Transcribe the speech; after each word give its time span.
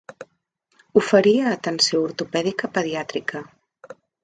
Oferia 1.01 1.51
atenció 1.51 2.03
ortopèdica 2.07 2.73
pediàtrica. 2.79 3.45